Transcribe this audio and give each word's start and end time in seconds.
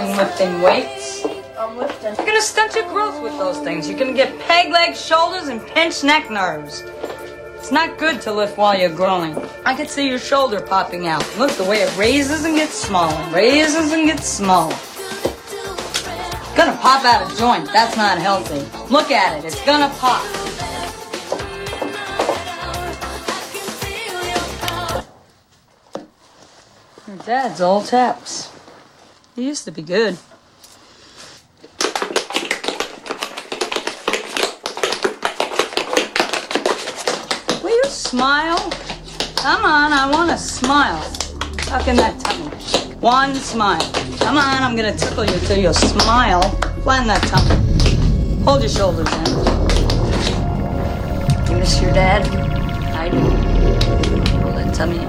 doing 0.00 0.16
lifting 0.16 0.62
weights? 0.62 1.24
I'm 1.58 1.76
lifting. 1.76 2.14
You're 2.16 2.26
gonna 2.26 2.40
stunt 2.40 2.74
your 2.74 2.88
growth 2.88 3.22
with 3.22 3.36
those 3.38 3.58
things. 3.58 3.88
You're 3.88 3.98
gonna 3.98 4.14
get 4.14 4.38
peg 4.40 4.72
leg 4.72 4.96
shoulders 4.96 5.48
and 5.48 5.64
pinched 5.66 6.04
neck 6.04 6.30
nerves. 6.30 6.82
It's 7.56 7.70
not 7.70 7.98
good 7.98 8.22
to 8.22 8.32
lift 8.32 8.56
while 8.56 8.78
you're 8.78 8.94
growing. 8.94 9.36
I 9.66 9.74
can 9.74 9.86
see 9.86 10.08
your 10.08 10.18
shoulder 10.18 10.60
popping 10.60 11.06
out. 11.06 11.24
Look, 11.36 11.52
the 11.52 11.64
way 11.64 11.82
it 11.82 11.94
raises 11.98 12.44
and 12.44 12.54
gets 12.54 12.74
smaller, 12.74 13.30
raises 13.30 13.92
and 13.92 14.06
gets 14.06 14.26
smaller. 14.26 14.74
It's 14.74 16.56
gonna 16.56 16.76
pop 16.78 17.04
out 17.04 17.30
a 17.30 17.36
joint. 17.36 17.70
That's 17.72 17.96
not 17.96 18.18
healthy. 18.18 18.60
Look 18.90 19.10
at 19.10 19.38
it. 19.38 19.44
It's 19.44 19.62
gonna 19.64 19.92
pop. 19.98 20.24
Your 27.06 27.16
dad's 27.18 27.60
all 27.60 27.82
taps. 27.82 28.39
He 29.40 29.46
used 29.46 29.64
to 29.64 29.72
be 29.72 29.80
good. 29.80 30.18
Will 37.62 37.70
you 37.70 37.84
smile? 37.84 38.58
Come 39.36 39.64
on, 39.64 39.94
I 39.94 40.10
want 40.12 40.28
to 40.30 40.36
smile. 40.36 41.00
Tuck 41.56 41.88
in 41.88 41.96
that 41.96 42.20
tummy. 42.20 42.50
One 42.96 43.34
smile. 43.34 43.80
Come 44.18 44.36
on, 44.36 44.62
I'm 44.62 44.76
gonna 44.76 44.94
tickle 44.94 45.24
you 45.24 45.38
till 45.46 45.56
you 45.56 45.72
smile. 45.72 46.42
Flatten 46.82 47.06
that 47.06 47.22
tummy. 47.22 48.44
Hold 48.44 48.60
your 48.60 48.68
shoulders 48.68 49.08
in. 49.10 49.26
You 51.50 51.56
miss 51.56 51.80
your 51.80 51.94
dad? 51.94 52.28
I 52.94 53.08
do. 53.08 53.20
Hold 54.40 54.56
that 54.58 54.74
tummy 54.74 54.98
in. 54.98 55.08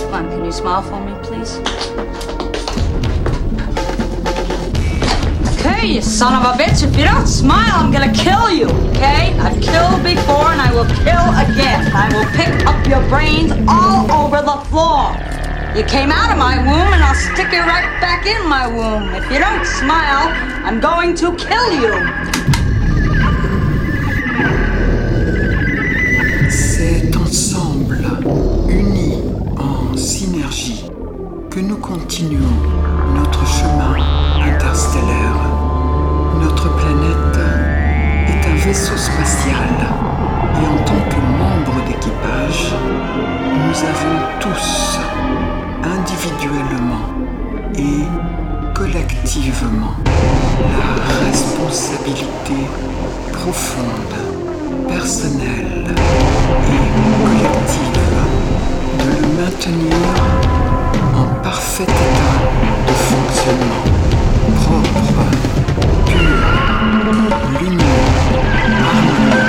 Come 0.00 0.12
on, 0.12 0.28
can 0.28 0.44
you 0.44 0.52
smile 0.52 0.82
for 0.82 1.00
me, 1.02 1.14
Okay, 5.60 5.88
you 5.88 6.00
son 6.00 6.32
of 6.32 6.42
a 6.42 6.56
bitch. 6.56 6.82
If 6.82 6.96
you 6.96 7.04
don't 7.04 7.26
smile, 7.26 7.74
I'm 7.74 7.92
gonna 7.92 8.14
kill 8.14 8.50
you, 8.50 8.68
okay? 8.96 9.36
I've 9.38 9.60
killed 9.60 10.02
before 10.02 10.48
and 10.52 10.60
I 10.60 10.72
will 10.72 10.88
kill 11.04 11.26
again. 11.36 11.84
I 11.92 12.08
will 12.14 12.24
pick 12.32 12.64
up 12.64 12.80
your 12.88 13.06
brains 13.10 13.52
all 13.68 14.10
over 14.10 14.40
the 14.40 14.56
floor. 14.70 15.12
You 15.76 15.84
came 15.84 16.10
out 16.12 16.32
of 16.32 16.38
my 16.38 16.56
womb 16.56 16.92
and 16.94 17.02
I'll 17.04 17.14
stick 17.14 17.52
you 17.52 17.60
right 17.60 18.00
back 18.00 18.24
in 18.24 18.48
my 18.48 18.66
womb. 18.66 19.14
If 19.14 19.30
you 19.30 19.38
don't 19.38 19.66
smile, 19.66 20.32
I'm 20.64 20.80
going 20.80 21.14
to 21.16 21.36
kill 21.36 21.72
you. 21.74 21.92
C'est 26.48 27.14
ensemble, 27.14 28.00
unis 28.70 29.18
en 29.58 29.94
synergie, 29.94 30.90
que 31.50 31.60
nous 31.60 31.76
continuons 31.76 32.56
notre 33.14 33.46
chemin 33.46 33.96
interstellaire. 34.40 35.39
Notre 36.40 36.68
planète 36.76 37.38
est 38.28 38.48
un 38.48 38.56
vaisseau 38.56 38.96
spatial. 38.96 39.68
Et 40.54 40.66
en 40.66 40.84
tant 40.84 41.02
que 41.08 41.20
membres 41.38 41.84
d'équipage, 41.86 42.74
nous 43.46 43.78
avons 43.92 44.18
tous, 44.40 44.98
individuellement 45.84 47.06
et 47.76 48.04
collectivement, 48.74 49.94
la 50.58 51.26
responsabilité 51.26 52.66
profonde, 53.32 54.14
personnelle 54.88 55.94
et 56.66 56.82
collective 57.24 58.00
de 58.98 59.04
le 59.04 59.42
maintenir 59.42 59.96
en 61.16 61.42
parfait 61.42 61.84
état 61.84 62.36
de 62.86 62.92
fonctionnement, 62.92 63.84
propre, 64.56 65.59
L'union, 67.60 67.96
l'argent, 68.68 69.44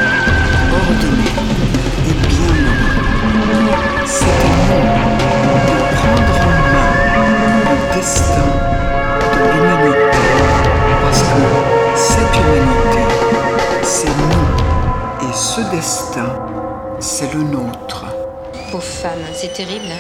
ordonné, 0.72 1.30
et 2.08 2.14
bien 2.14 2.52
c'est 4.06 4.26
bon 4.26 4.84
de 5.68 5.76
prendre 5.96 6.38
en 6.42 6.56
main 6.74 6.94
le 7.68 7.96
destin 7.96 8.50
de 9.34 9.40
l'humanité. 9.52 10.26
Parce 11.02 11.22
que 11.22 11.42
cette 11.96 12.36
humanité, 12.40 13.04
c'est 13.84 14.08
nous. 14.08 15.30
Et 15.30 15.34
ce 15.34 15.62
destin, 15.72 16.30
c'est 17.00 17.34
le 17.34 17.44
nôtre. 17.44 18.06
Aux 18.74 18.80
femmes, 18.80 19.26
c'est 19.34 19.54
terrible. 19.54 19.94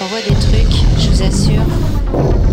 On 0.00 0.06
voit 0.06 0.20
des 0.20 0.34
trucs, 0.34 0.76
je 0.98 1.08
vous 1.08 1.22
assure. 1.22 2.45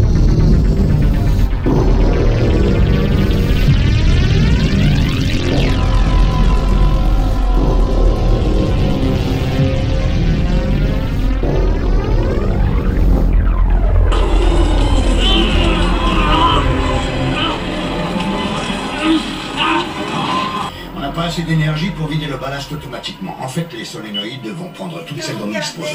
Automatiquement. 22.74 23.36
En 23.42 23.48
fait, 23.48 23.68
les 23.74 23.86
solénoïdes 23.86 24.48
vont 24.48 24.70
prendre 24.70 25.04
toutes 25.06 25.22
celles 25.22 25.38
dont 25.38 25.48
nous 25.48 25.54
disposons. 25.54 25.90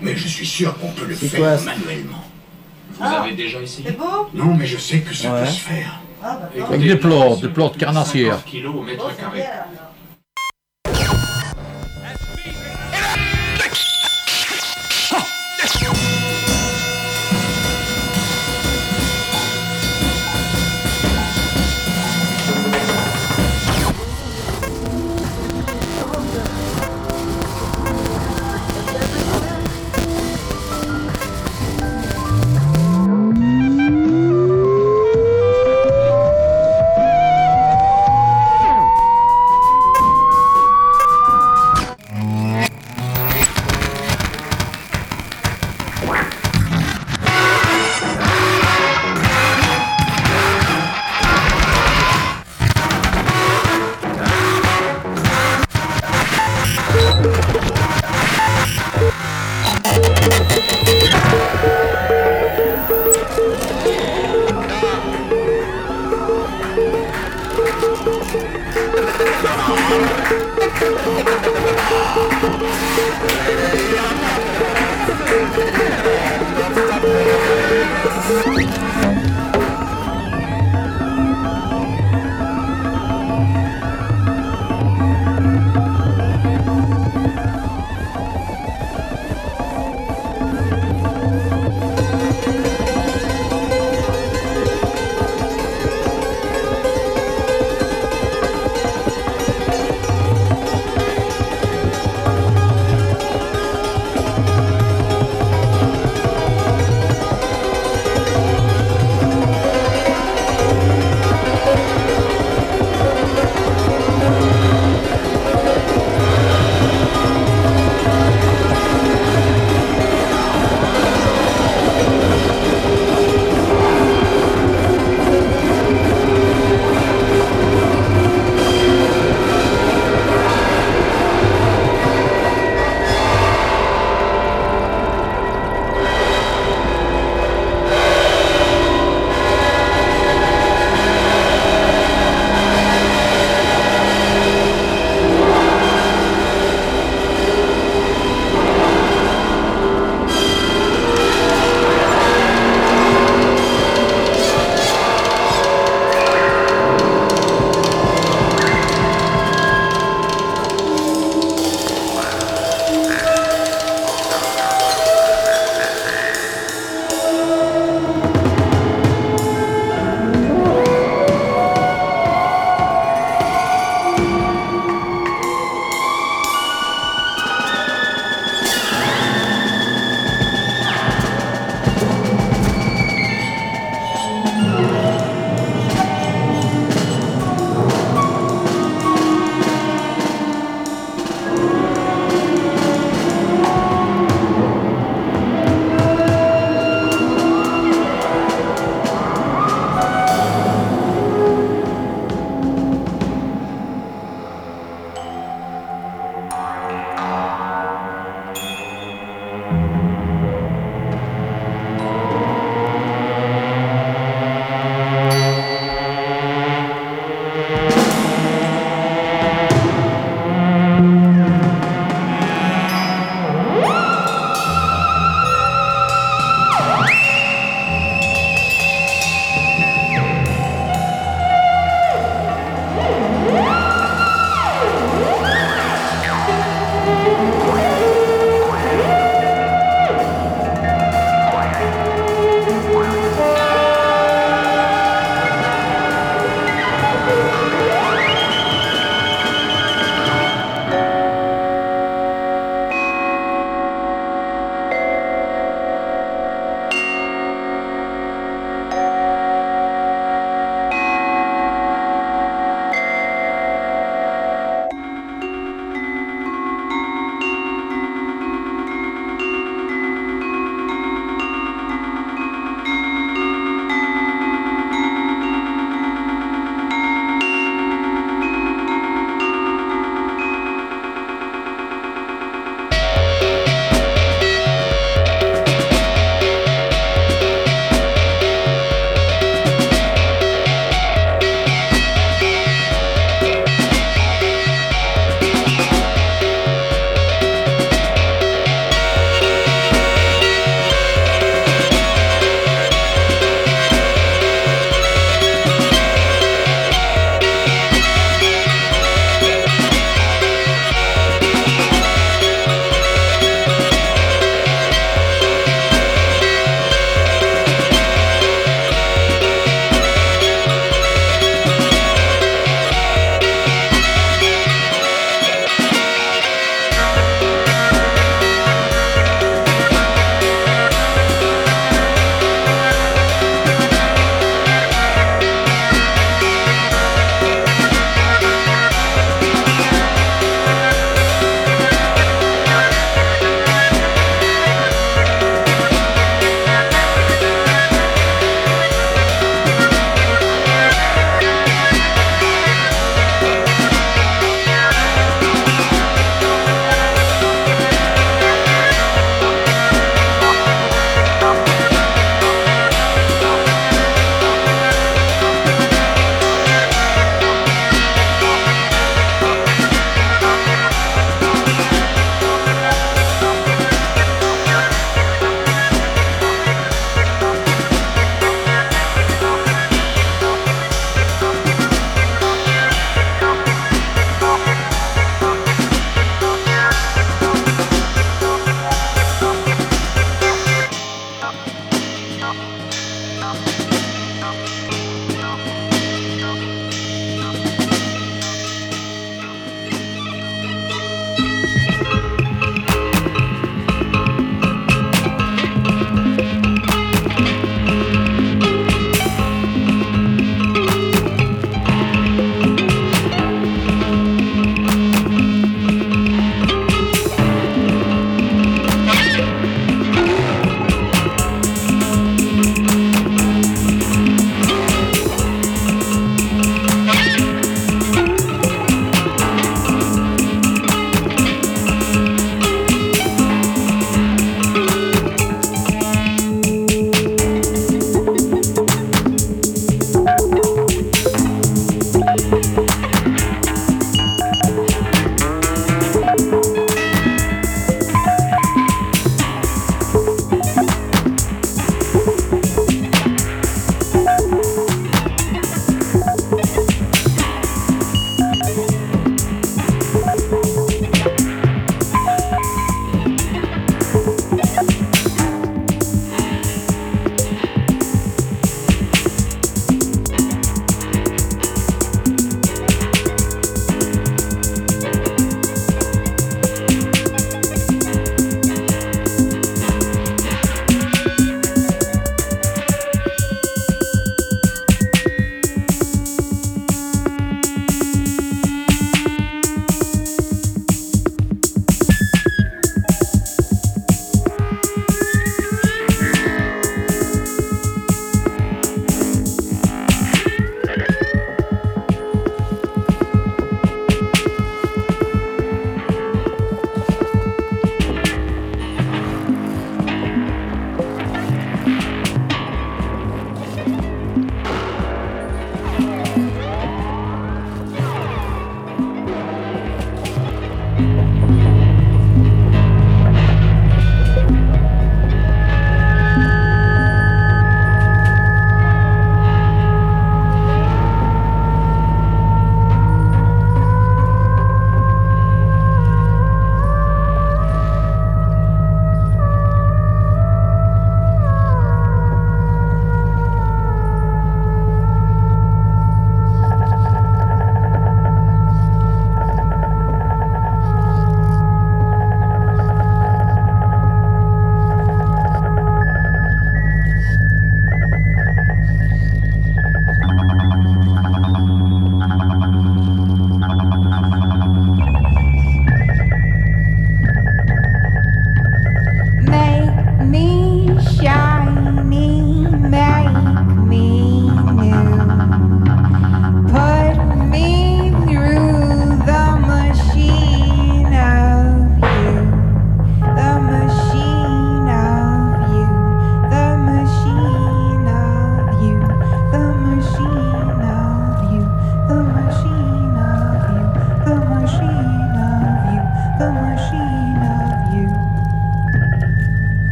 Mais 0.00 0.16
je 0.16 0.28
suis 0.28 0.46
sûr 0.46 0.76
qu'on 0.78 0.90
peut 0.90 1.06
le 1.06 1.14
faire 1.14 1.38
quoi, 1.40 1.50
manuellement. 1.64 2.24
Vous 2.98 3.04
avez 3.04 3.32
déjà 3.32 3.60
essayé 3.60 3.90
beau? 3.92 4.28
Non, 4.34 4.54
mais 4.54 4.66
je 4.66 4.78
sais 4.78 5.00
que 5.00 5.14
ça 5.14 5.32
Ouais. 5.32 5.40
peut 5.40 5.46
se 5.50 5.60
faire. 5.60 6.00
Ah, 6.22 6.38
bah, 6.40 6.48
Écoutez, 6.54 6.74
Avec 6.74 6.80
des 6.80 6.96
des 7.42 7.48
plots 7.48 7.68
de 7.70 7.76
carnassière. 7.76 8.34
50 8.36 8.44
kilos 8.46 8.74
au 8.76 8.82
mètre 8.82 9.08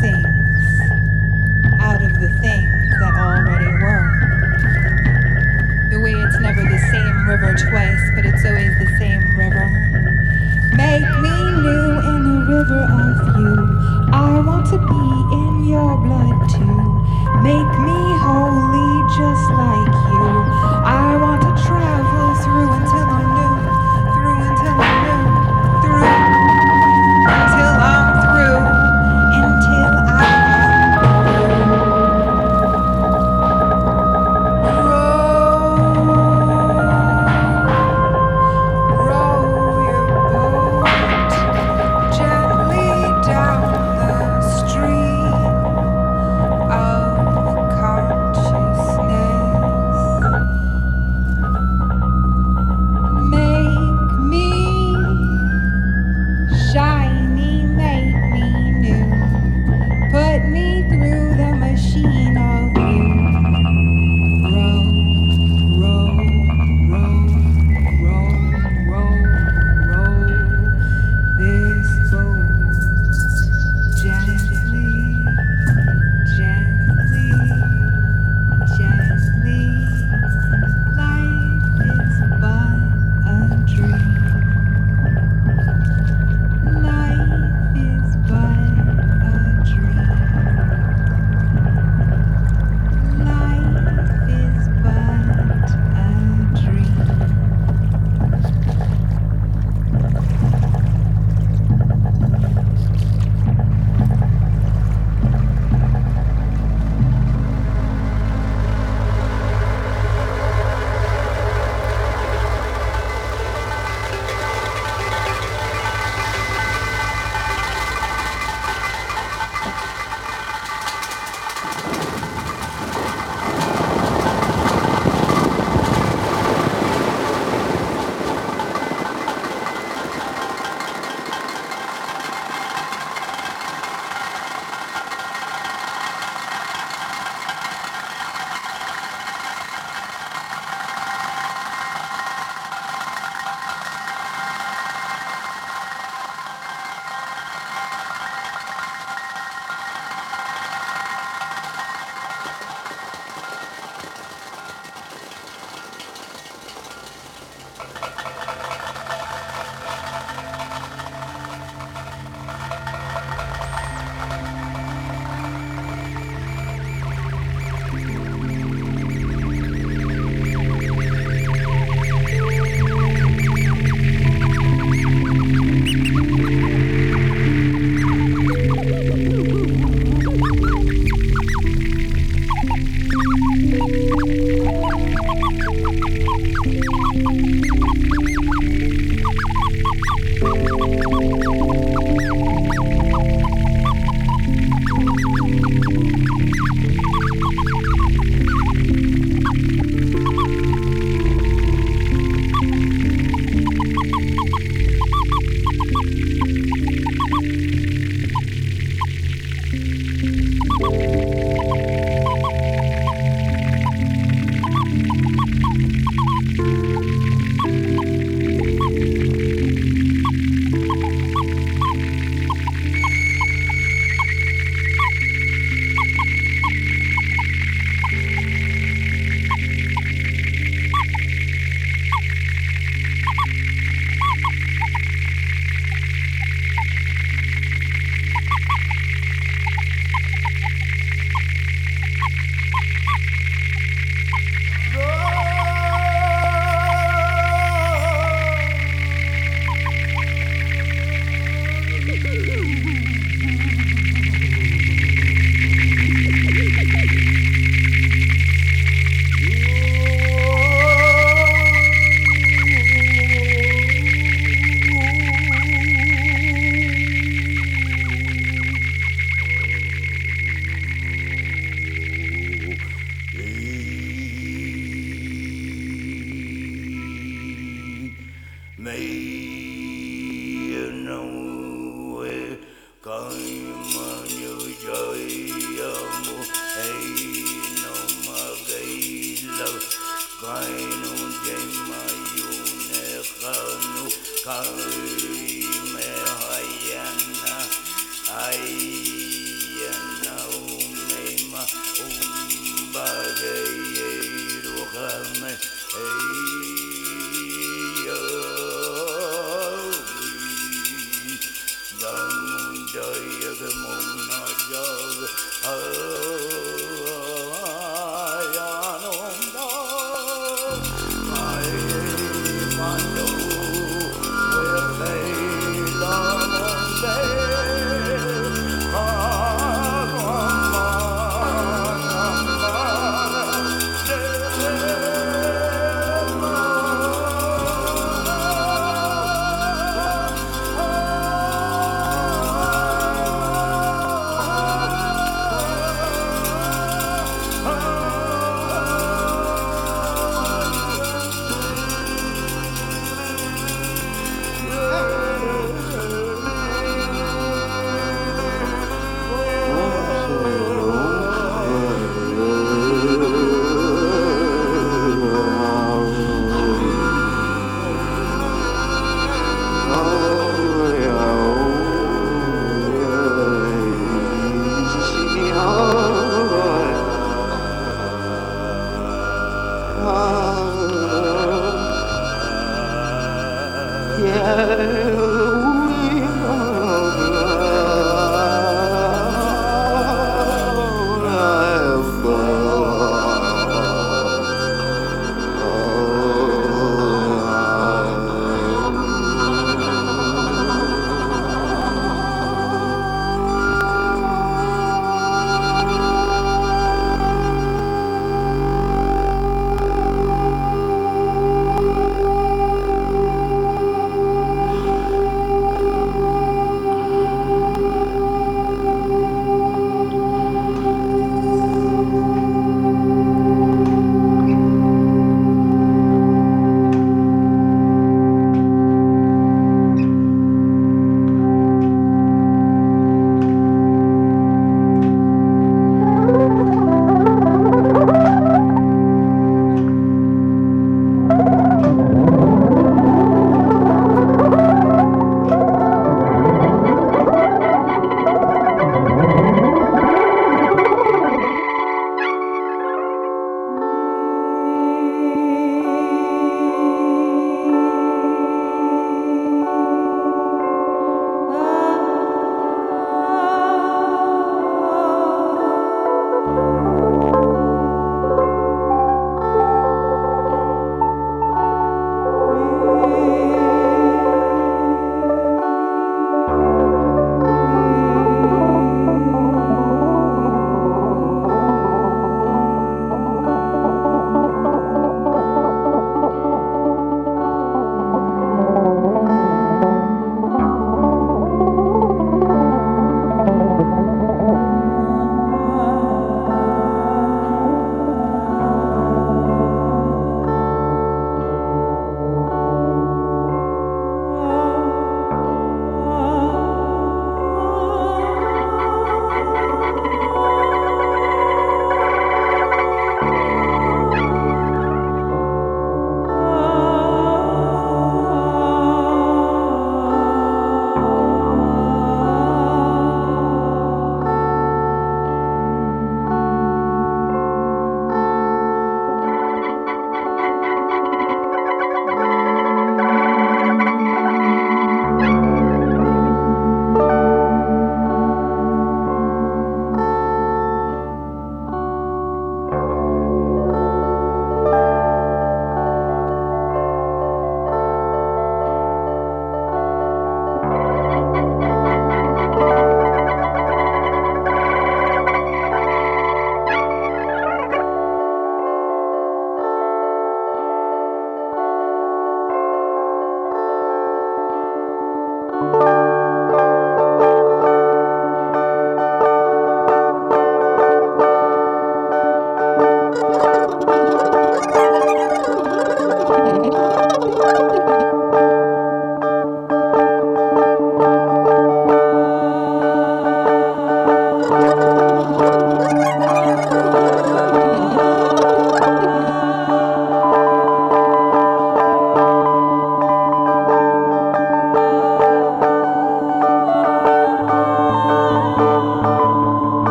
things 0.00 0.80
out 1.80 2.02
of 2.02 2.20
the 2.20 2.28
things 2.40 2.90
that 3.00 3.14
already 3.16 3.72
were. 3.82 4.08
The 5.90 6.00
way 6.00 6.12
it's 6.12 6.38
never 6.40 6.62
the 6.62 6.78
same 6.90 7.28
river 7.28 7.54
twice, 7.54 8.00
but 8.14 8.24
it's 8.24 8.44
always 8.44 8.72
the 8.78 8.96
same 8.98 9.22
river. 9.36 9.66
Make 10.76 11.06
me 11.22 11.36
new 11.62 12.00
in 12.10 12.18
the 12.24 12.38
river 12.50 12.82
of 12.82 13.38
you. 13.38 13.54
I 14.12 14.40
want 14.46 14.66
to 14.66 14.78
be 14.78 15.04
in 15.36 15.64
your 15.64 15.96
blood 15.98 16.48
too. 16.50 16.82
Make 17.42 17.72
me 17.86 18.00
holy 18.24 18.92
just 19.16 19.50
like 19.52 19.94
you. 20.10 20.13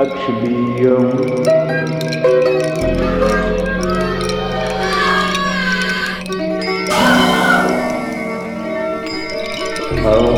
Akshbiyam 0.00 1.06
Oh. 10.10 10.37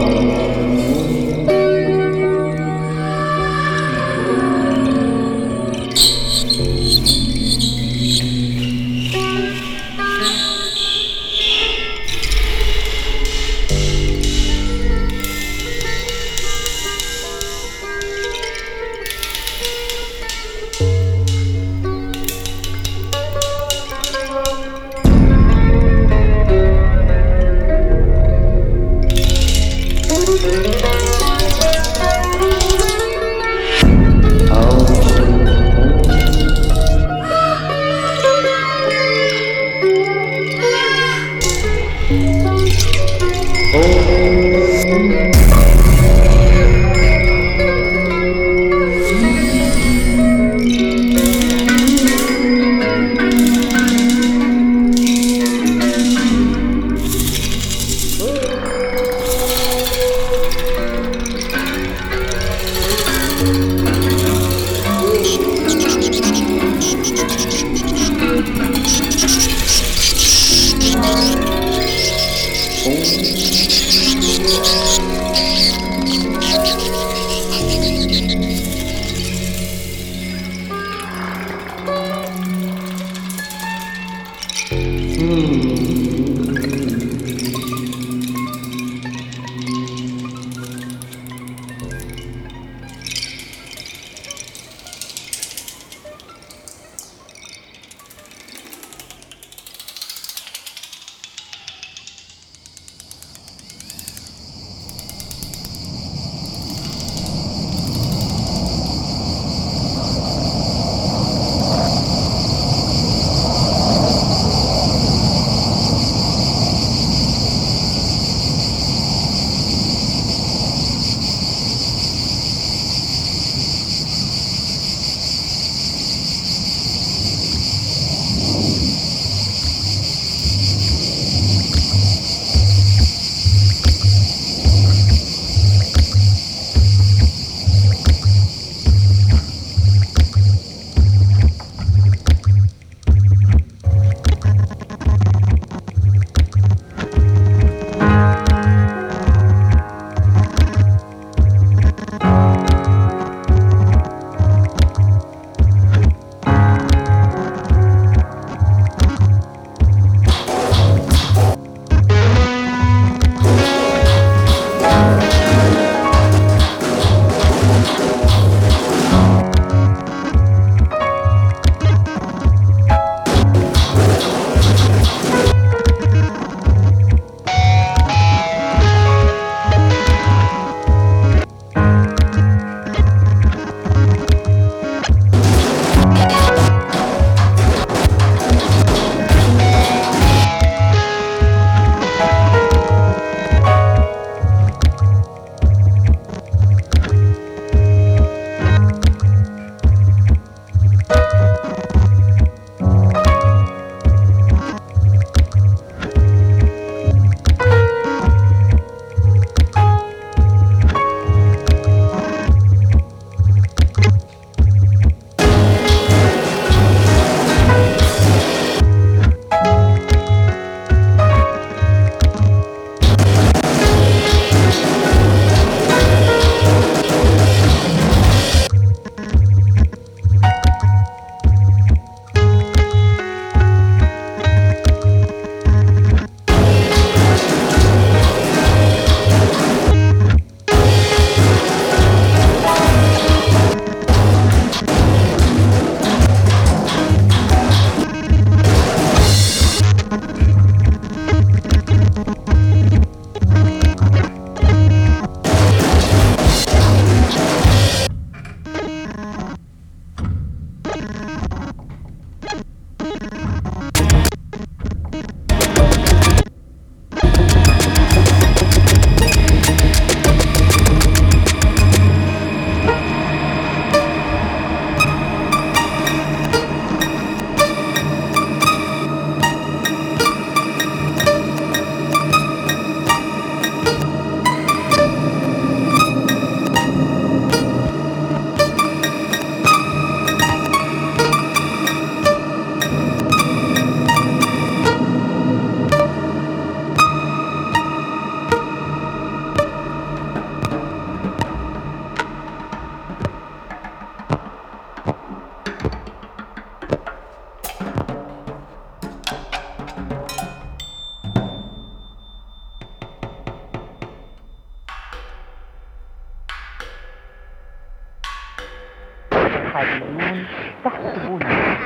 خالدون 319.79 320.46
تحسبونه 320.83 321.77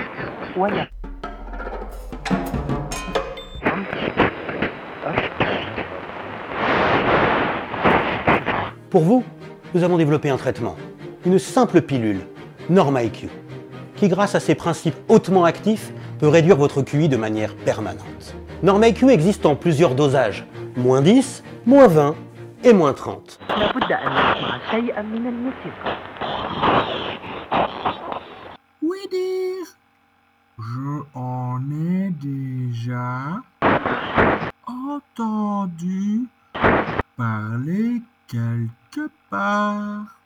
ولا 0.57 0.87
Pour 8.89 9.03
vous, 9.03 9.23
nous 9.75 9.83
avons 9.83 9.97
développé 9.97 10.31
un 10.31 10.37
traitement, 10.37 10.75
une 11.23 11.37
simple 11.37 11.81
pilule, 11.81 12.21
Norma 12.71 13.03
IQ, 13.03 13.29
qui 13.95 14.07
grâce 14.07 14.33
à 14.33 14.39
ses 14.39 14.55
principes 14.55 14.95
hautement 15.07 15.45
actifs 15.45 15.91
peut 16.19 16.27
réduire 16.27 16.55
votre 16.55 16.81
QI 16.81 17.07
de 17.07 17.15
manière 17.15 17.53
permanente. 17.55 18.35
Norma 18.63 18.87
IQ 18.87 19.09
existe 19.11 19.45
en 19.45 19.55
plusieurs 19.55 19.93
dosages, 19.93 20.43
moins 20.75 21.01
10, 21.01 21.43
moins 21.67 21.87
20 21.87 22.15
et 22.63 22.73
moins 22.73 22.93
30. 22.93 23.39
entendu 34.66 36.28
parler 37.16 38.02
quelque 38.28 39.10
part. 39.30 40.18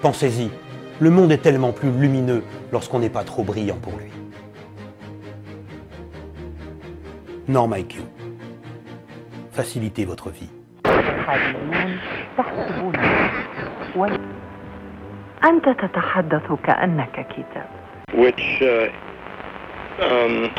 Pensez-y, 0.00 0.50
le 1.00 1.10
monde 1.10 1.32
est 1.32 1.38
tellement 1.38 1.72
plus 1.72 1.90
lumineux 1.90 2.42
lorsqu'on 2.72 3.00
n'est 3.00 3.10
pas 3.10 3.24
trop 3.24 3.42
brillant 3.42 3.76
pour 3.76 3.98
lui. 3.98 4.23
Norma 7.47 7.77
IQ. 7.79 7.95
Facilitez 9.51 10.05
votre 10.05 10.29
vie. 10.29 10.49
خالدون 11.27 11.99
تحسبونه 12.37 13.29
ولا 13.95 14.19
أنت 15.43 15.69
تتحدث 15.69 16.51
كأنك 16.63 17.27
كتاب 17.29 17.69
which 18.13 18.61
uh, 18.61 18.89
um, 20.01 20.49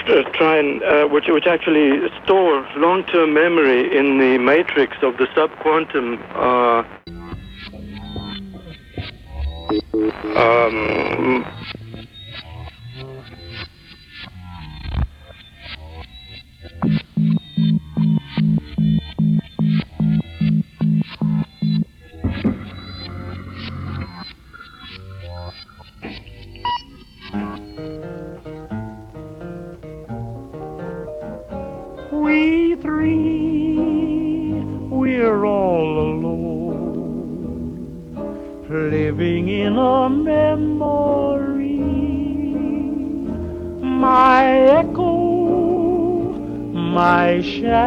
st- 0.00 0.26
try 0.34 0.56
and 0.58 0.82
uh, 0.82 1.06
which 1.06 1.28
which 1.28 1.46
actually 1.46 1.88
store 2.24 2.66
long-term 2.76 3.32
memory 3.32 3.82
in 3.98 4.18
the 4.18 4.38
matrix 4.38 4.96
of 5.02 5.16
the 5.18 5.26
subquantum 5.36 6.18
uh, 6.34 6.82
um, 10.36 11.44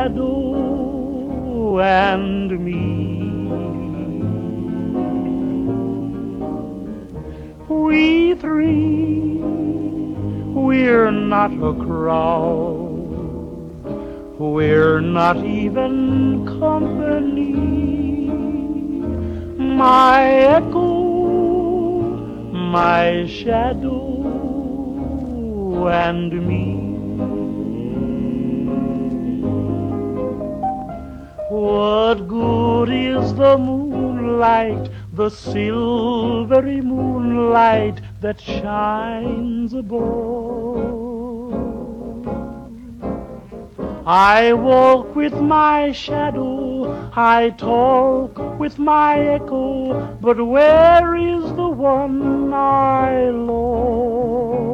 shadow, 0.08 1.80
and 1.80 2.50
me. 2.64 2.74
We 7.68 8.34
three, 8.34 9.40
we're 10.54 11.10
not 11.10 11.52
a 11.52 11.74
crowd. 11.74 12.96
We're 14.38 15.00
not 15.00 15.44
even 15.44 16.46
company. 16.46 17.52
My 19.58 20.24
echo, 20.24 20.84
my 22.52 23.26
shadow, 23.26 23.98
and 25.88 26.32
me. 26.46 26.77
What 31.68 32.18
good 32.28 32.88
is 32.88 33.34
the 33.34 33.58
moonlight, 33.58 34.90
the 35.12 35.28
silvery 35.28 36.80
moonlight 36.80 38.00
that 38.22 38.40
shines 38.40 39.74
above? 39.74 39.98
I 44.06 44.54
walk 44.54 45.14
with 45.14 45.34
my 45.34 45.92
shadow, 45.92 47.10
I 47.14 47.50
talk 47.50 48.38
with 48.58 48.78
my 48.78 49.18
echo, 49.36 50.16
but 50.22 50.40
where 50.40 51.16
is 51.16 51.42
the 51.60 51.68
one 51.68 52.50
I 52.54 53.28
love? 53.28 54.64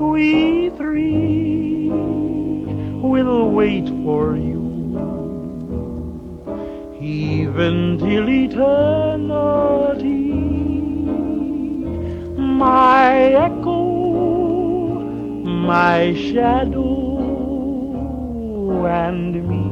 We 0.00 0.70
three 0.70 1.88
will 1.88 3.50
wait 3.52 3.88
for 4.04 4.36
you, 4.36 4.43
even 7.54 7.98
till 7.98 8.28
eternity. 8.28 9.30
My 12.36 13.14
echo, 13.46 14.98
my 15.44 16.14
shadow, 16.14 16.90
and 18.86 19.34
me. 19.48 19.64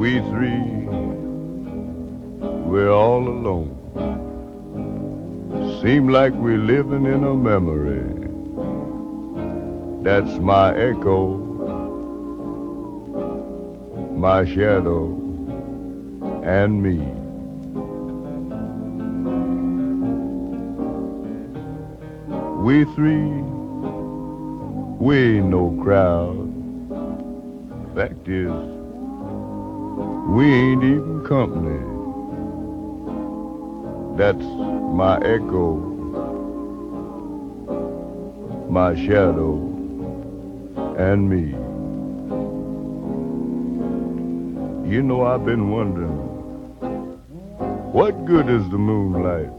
We 0.00 0.20
three, 0.30 0.62
we're 2.70 2.92
all 2.92 3.26
alone. 3.26 3.70
Seem 5.82 6.08
like 6.08 6.32
we're 6.34 6.58
living 6.58 7.06
in 7.06 7.24
a 7.24 7.34
memory. 7.34 8.11
That's 10.02 10.36
my 10.40 10.74
echo, 10.76 11.36
my 14.16 14.44
shadow, 14.44 15.06
and 16.42 16.82
me. 16.82 16.98
We 22.64 22.84
three, 22.96 23.30
we 24.98 25.38
ain't 25.38 25.46
no 25.46 25.78
crowd. 25.80 26.50
Fact 27.94 28.26
is, 28.26 28.50
we 30.30 30.52
ain't 30.52 30.82
even 30.82 31.24
company. 31.24 31.78
That's 34.16 34.44
my 34.44 35.18
echo, 35.20 35.76
my 38.68 38.96
shadow, 38.96 39.71
and 40.98 41.28
me. 41.28 41.50
You 44.90 45.02
know, 45.02 45.24
I've 45.24 45.44
been 45.44 45.70
wondering, 45.70 46.18
what 47.92 48.24
good 48.26 48.48
is 48.48 48.68
the 48.70 48.78
moonlight? 48.78 49.52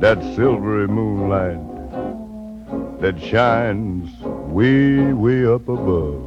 That 0.00 0.22
silvery 0.34 0.88
moonlight 0.88 1.60
that 3.00 3.20
shines 3.20 4.10
way, 4.22 5.12
way 5.12 5.46
up 5.46 5.68
above. 5.68 6.26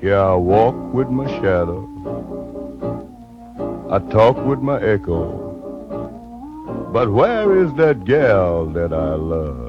Here 0.00 0.18
I 0.18 0.34
walk 0.34 0.74
with 0.92 1.08
my 1.08 1.26
shadow. 1.40 1.84
I 3.90 3.98
talk 4.10 4.36
with 4.44 4.60
my 4.60 4.80
echo. 4.82 5.44
But 6.92 7.10
where 7.12 7.64
is 7.64 7.72
that 7.74 8.04
gal 8.04 8.66
that 8.66 8.92
I 8.92 9.14
love? 9.14 9.65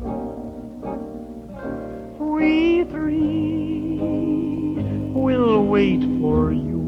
Wait 5.77 6.01
for 6.19 6.51
you, 6.51 6.85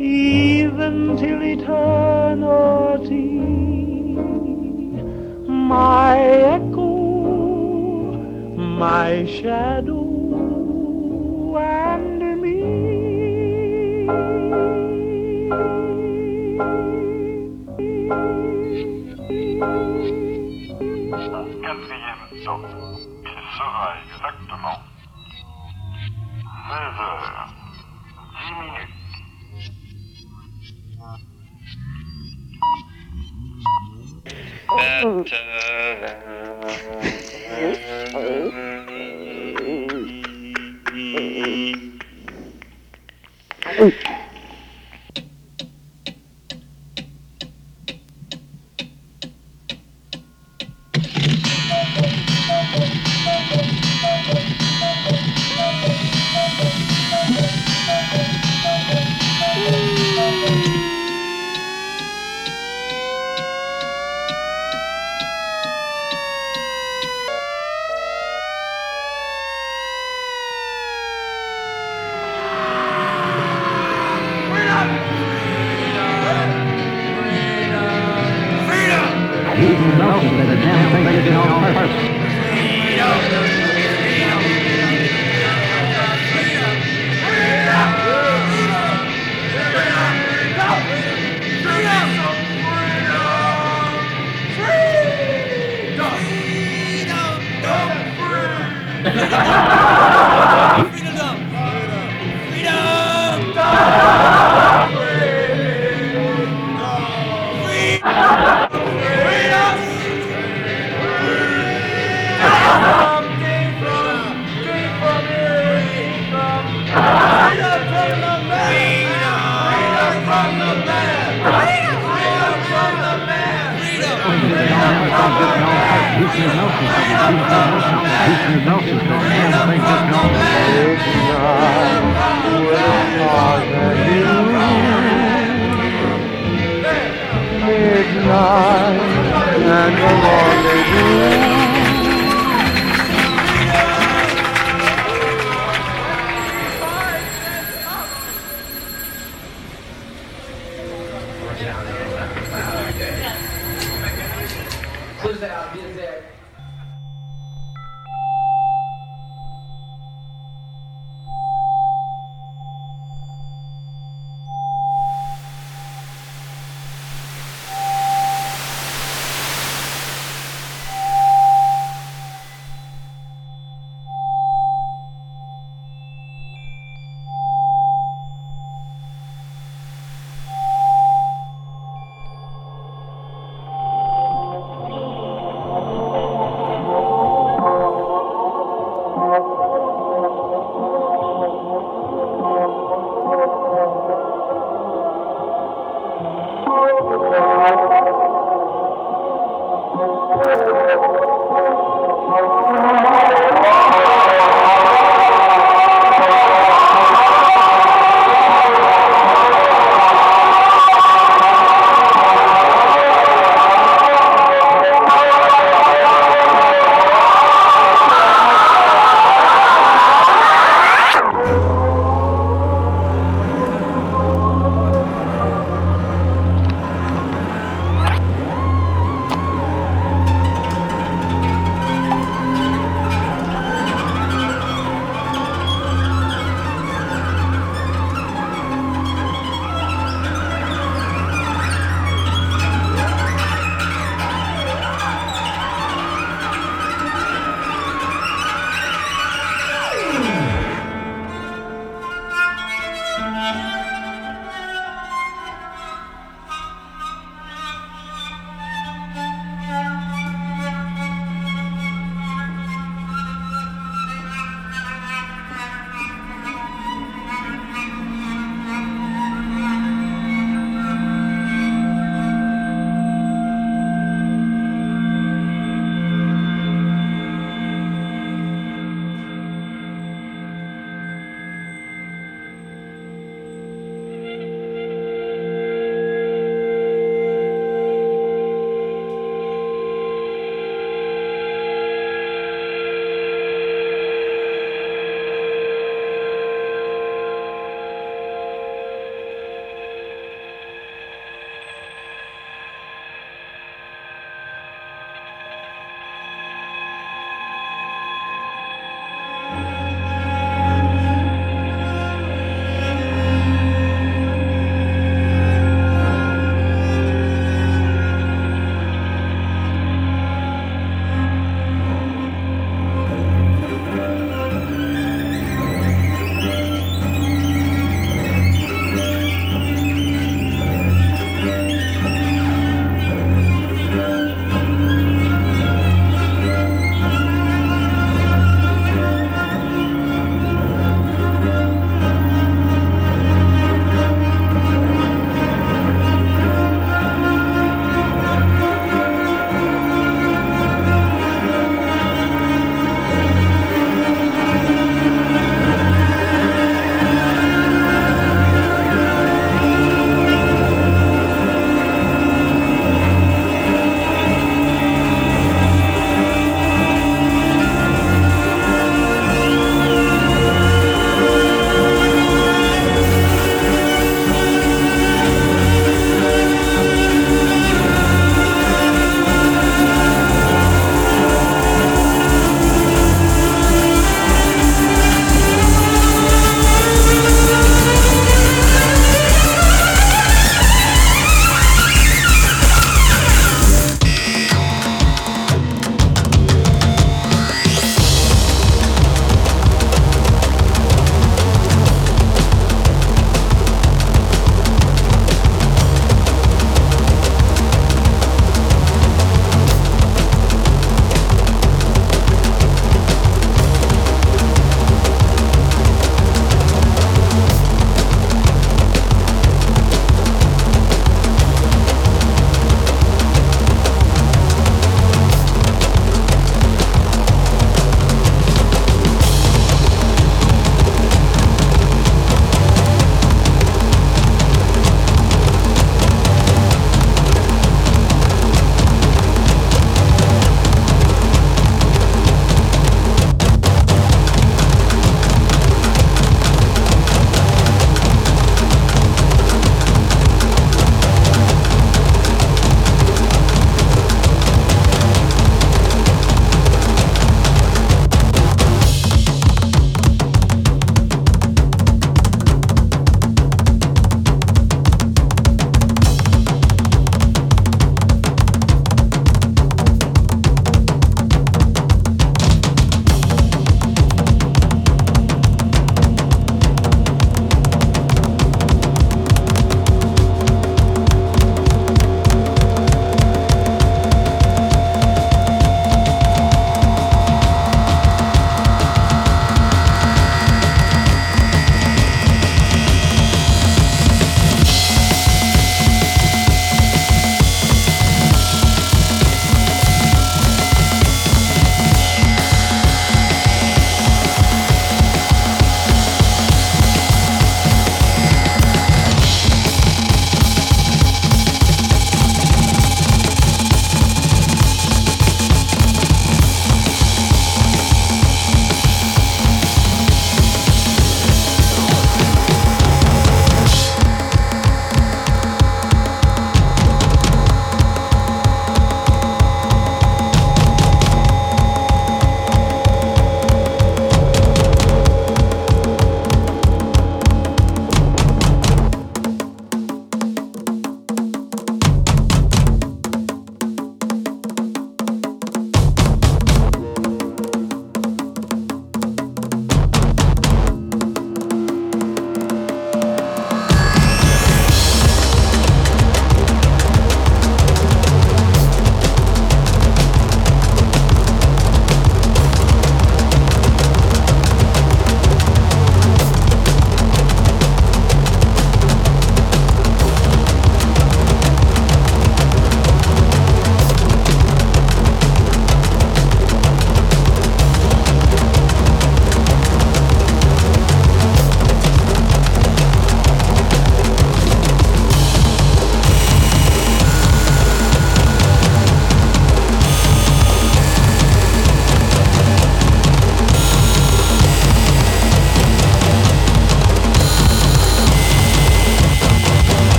even 0.00 0.94
till 1.16 1.40
eternity. 1.54 3.28
My 5.46 6.18
echo, 6.56 6.92
my 8.56 9.24
shadow 9.26 10.02
and 11.56 12.20
me. 12.42 12.58
Quatrième 21.62 22.26
sorte. 22.44 22.74
Il 23.30 23.38
sera 23.56 23.90
Ooh. 43.78 44.15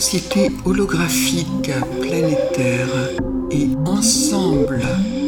société 0.00 0.52
holographique 0.64 1.72
planétaire 2.00 3.10
et 3.50 3.66
ensemble 3.84 4.80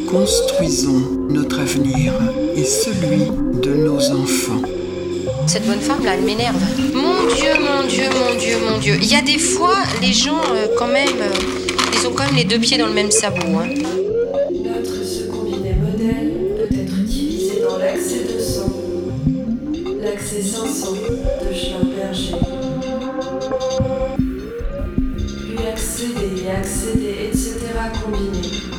construisons 0.08 1.26
notre 1.28 1.58
avenir 1.58 2.12
et 2.54 2.62
celui 2.62 3.24
de 3.64 3.74
nos 3.74 3.98
enfants. 4.12 4.62
Cette 5.48 5.66
bonne 5.66 5.80
femme-là, 5.80 6.14
elle 6.14 6.24
m'énerve. 6.24 6.62
Mon 6.94 7.26
Dieu, 7.34 7.50
mon 7.58 7.88
Dieu, 7.88 8.04
mon 8.14 8.38
Dieu, 8.38 8.56
mon 8.64 8.78
Dieu. 8.78 8.96
Il 9.02 9.10
y 9.10 9.16
a 9.16 9.22
des 9.22 9.38
fois, 9.38 9.74
les 10.00 10.12
gens, 10.12 10.38
euh, 10.54 10.68
quand 10.78 10.86
même, 10.86 11.18
euh, 11.20 11.98
ils 11.98 12.06
ont 12.06 12.12
quand 12.12 12.26
même 12.26 12.36
les 12.36 12.44
deux 12.44 12.60
pieds 12.60 12.78
dans 12.78 12.86
le 12.86 12.94
même 12.94 13.10
sabot. 13.10 13.40
Hein. 13.40 13.74
Notre 14.52 14.94
modèle 15.82 16.32
peut 16.56 16.72
être 16.72 17.04
divisé 17.06 17.54
dans 17.68 17.76
l'accès 17.76 18.20
200, 18.32 18.60
l'accès 20.00 20.42
500 20.42 20.92
de 20.92 21.54
Schumberger. 21.56 22.59
accéder, 26.50 27.30
etc. 27.30 27.58
combiné. 28.02 28.69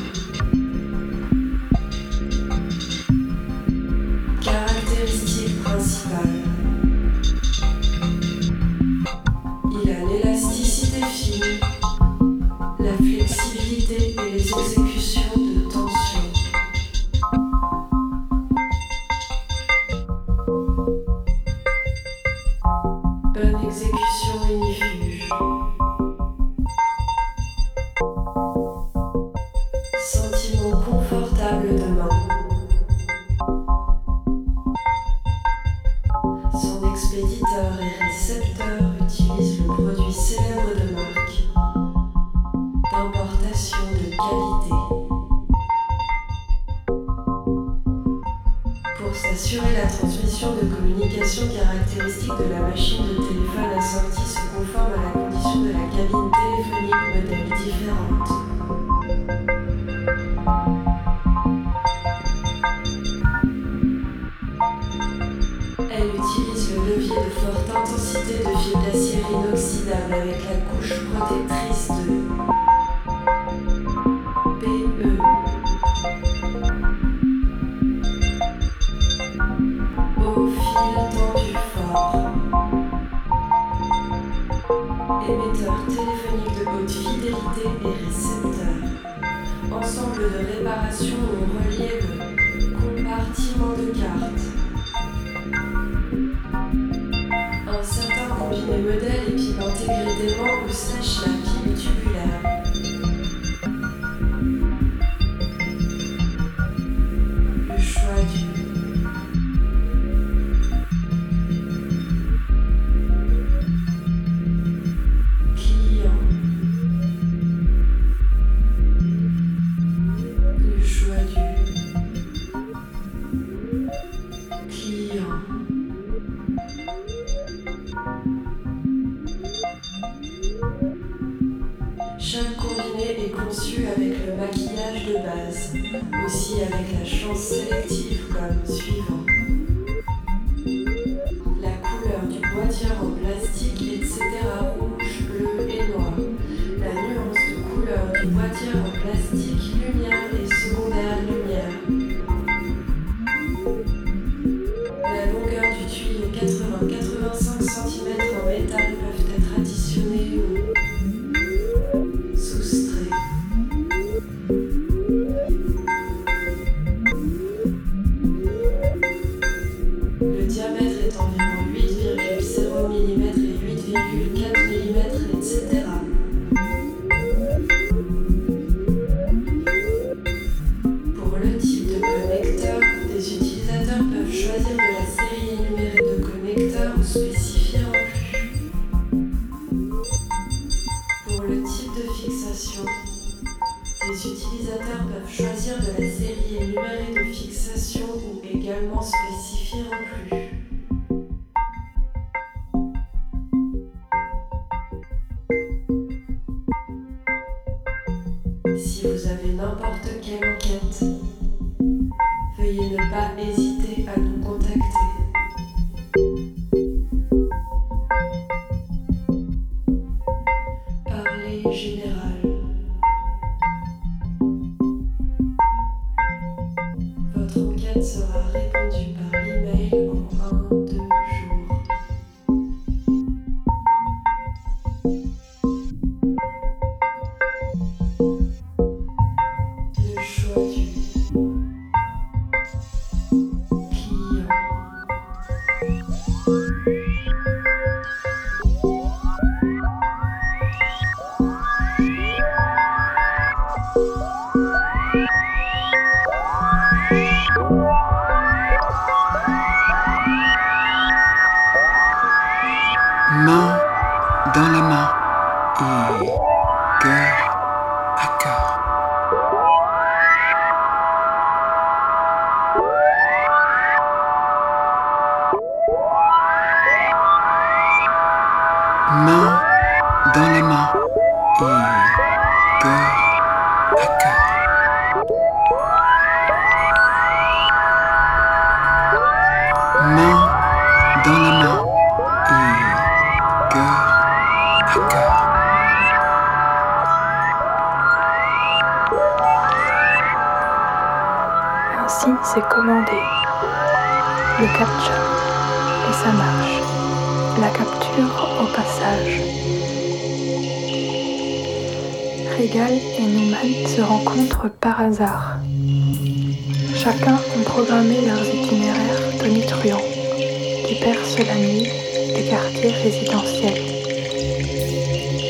Qui 319.80 320.94
percent 320.96 321.38
la 321.46 321.54
nuit 321.54 321.88
des 322.34 322.44
quartiers 322.48 322.90
résidentiels. 322.90 323.82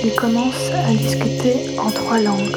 Ils 0.04 0.14
commencent 0.16 0.70
à 0.70 0.90
discuter 0.92 1.78
en 1.78 1.90
trois 1.90 2.18
langues. 2.18 2.56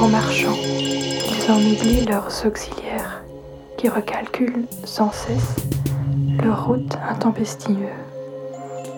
En 0.00 0.08
marchant, 0.08 0.56
ils 0.62 1.50
en 1.50 1.58
oublient 1.58 2.06
leurs 2.06 2.46
auxiliaires 2.46 3.22
qui 3.78 3.88
recalculent 3.88 4.66
sans 4.84 5.12
cesse 5.12 5.56
leur 6.42 6.66
route 6.66 6.96
intempestiveuse. 7.08 7.88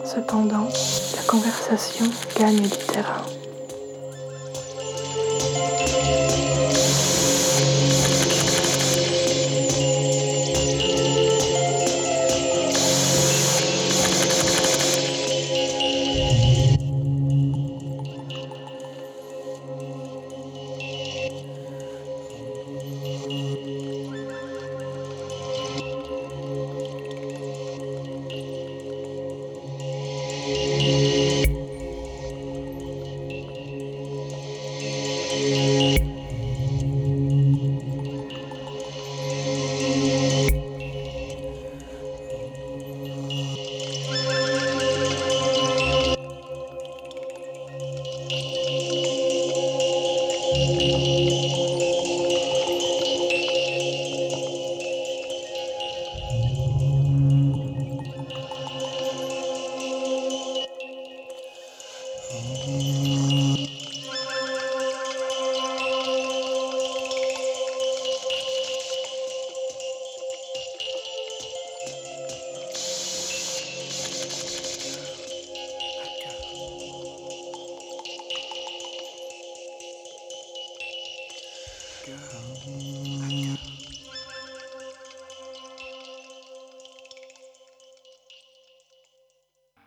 Cependant, 0.04 0.68
la 1.16 1.22
conversation 1.26 2.06
gagne 2.38 2.62
du 2.62 2.68
terrain. 2.92 3.33